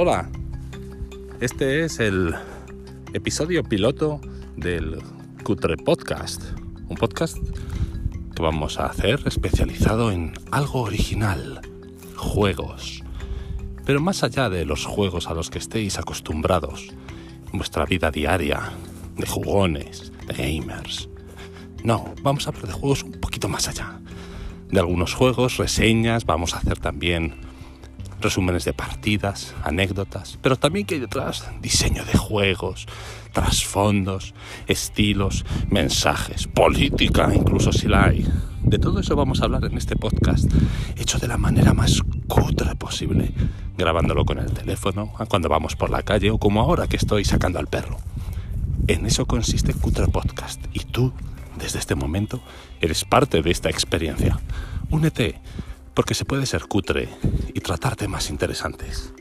Hola, 0.00 0.30
este 1.40 1.84
es 1.84 1.98
el 1.98 2.32
episodio 3.14 3.64
piloto 3.64 4.20
del 4.56 5.02
Cutre 5.42 5.76
Podcast, 5.76 6.40
un 6.88 6.96
podcast 6.96 7.36
que 7.36 8.40
vamos 8.40 8.78
a 8.78 8.86
hacer 8.86 9.20
especializado 9.26 10.12
en 10.12 10.34
algo 10.52 10.82
original, 10.82 11.62
juegos. 12.14 13.02
Pero 13.84 14.00
más 14.00 14.22
allá 14.22 14.48
de 14.48 14.64
los 14.64 14.86
juegos 14.86 15.26
a 15.26 15.34
los 15.34 15.50
que 15.50 15.58
estéis 15.58 15.98
acostumbrados 15.98 16.90
en 17.52 17.58
vuestra 17.58 17.84
vida 17.84 18.12
diaria, 18.12 18.70
de 19.16 19.26
jugones, 19.26 20.12
de 20.28 20.34
gamers. 20.34 21.08
No, 21.82 22.14
vamos 22.22 22.46
a 22.46 22.50
hablar 22.50 22.68
de 22.68 22.72
juegos 22.72 23.02
un 23.02 23.14
poquito 23.14 23.48
más 23.48 23.66
allá. 23.66 23.98
De 24.70 24.78
algunos 24.78 25.14
juegos, 25.14 25.56
reseñas, 25.56 26.24
vamos 26.24 26.54
a 26.54 26.58
hacer 26.58 26.78
también 26.78 27.47
resúmenes 28.20 28.64
de 28.64 28.72
partidas, 28.72 29.54
anécdotas, 29.62 30.38
pero 30.42 30.56
también 30.56 30.86
que 30.86 30.94
hay 30.94 31.00
detrás 31.00 31.48
diseño 31.60 32.04
de 32.04 32.18
juegos, 32.18 32.86
trasfondos, 33.32 34.34
estilos, 34.66 35.44
mensajes, 35.68 36.46
política, 36.46 37.30
incluso 37.34 37.72
si 37.72 37.88
la 37.88 38.06
hay. 38.06 38.26
De 38.62 38.78
todo 38.78 39.00
eso 39.00 39.16
vamos 39.16 39.40
a 39.40 39.44
hablar 39.44 39.64
en 39.64 39.78
este 39.78 39.96
podcast, 39.96 40.50
hecho 40.96 41.18
de 41.18 41.28
la 41.28 41.38
manera 41.38 41.72
más 41.72 42.02
cutre 42.26 42.74
posible, 42.74 43.32
grabándolo 43.76 44.24
con 44.24 44.38
el 44.38 44.52
teléfono, 44.52 45.12
cuando 45.28 45.48
vamos 45.48 45.76
por 45.76 45.90
la 45.90 46.02
calle 46.02 46.30
o 46.30 46.38
como 46.38 46.60
ahora 46.60 46.86
que 46.86 46.96
estoy 46.96 47.24
sacando 47.24 47.58
al 47.58 47.68
perro. 47.68 47.98
En 48.88 49.06
eso 49.06 49.26
consiste 49.26 49.74
Cutre 49.74 50.08
Podcast 50.08 50.64
y 50.72 50.80
tú, 50.80 51.12
desde 51.58 51.78
este 51.78 51.94
momento, 51.94 52.40
eres 52.80 53.04
parte 53.04 53.42
de 53.42 53.50
esta 53.50 53.68
experiencia. 53.68 54.38
Únete 54.90 55.40
porque 55.98 56.14
se 56.14 56.24
puede 56.24 56.46
ser 56.46 56.66
cutre 56.68 57.08
y 57.52 57.58
tratar 57.58 57.96
temas 57.96 58.30
interesantes. 58.30 59.12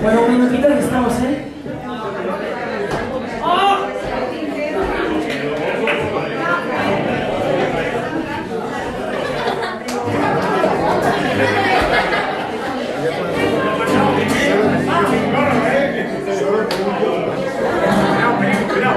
Bueno, 0.00 0.20
un 0.26 0.32
minutito 0.32 0.68
que 0.68 0.78
estamos, 0.78 1.12
¿eh? 1.22 1.48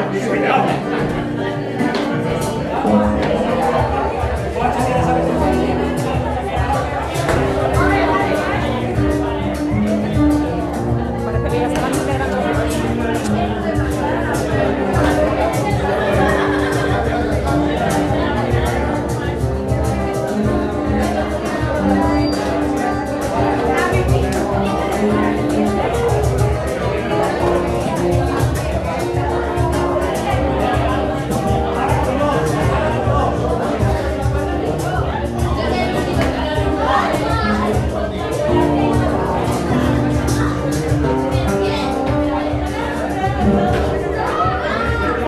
Obrigado. 0.10 1.71